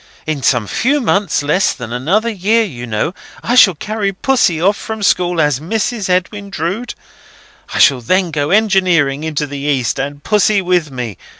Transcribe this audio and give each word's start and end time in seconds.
In 0.25 0.41
some 0.41 0.65
few 0.65 0.99
months 0.99 1.43
less 1.43 1.73
than 1.73 1.93
another 1.93 2.27
year, 2.31 2.63
you 2.63 2.87
know, 2.87 3.13
I 3.43 3.53
shall 3.53 3.75
carry 3.75 4.11
Pussy 4.11 4.59
off 4.59 4.75
from 4.75 5.03
school 5.03 5.39
as 5.39 5.59
Mrs. 5.59 6.09
Edwin 6.09 6.49
Drood. 6.49 6.95
I 7.75 7.77
shall 7.77 8.01
then 8.01 8.31
go 8.31 8.49
engineering 8.49 9.23
into 9.23 9.45
the 9.45 9.59
East, 9.59 9.99
and 9.99 10.23
Pussy 10.23 10.59
with 10.59 10.89
me. 10.89 11.19